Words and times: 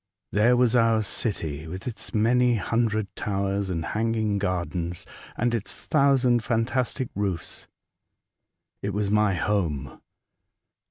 There 0.31 0.57
was 0.57 0.75
our 0.75 1.03
city, 1.03 1.67
with 1.67 1.85
its 1.87 2.11
many 2.11 2.55
hundred 2.55 3.15
towers 3.15 3.69
and 3.69 3.85
hanging 3.85 4.39
gardens, 4.39 5.05
and 5.37 5.53
its 5.53 5.85
thousand 5.85 6.43
fantastic 6.43 7.09
roofs. 7.13 7.67
It 8.81 8.95
was 8.95 9.11
my 9.11 9.35
home 9.35 10.01